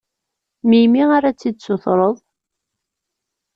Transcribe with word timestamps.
Melmi 0.69 1.03
ara 1.17 1.31
tt-id-sutreḍ? 1.35 2.15